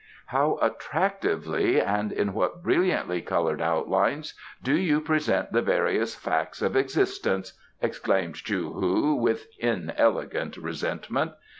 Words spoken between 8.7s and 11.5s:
hu, with inelegant resentment.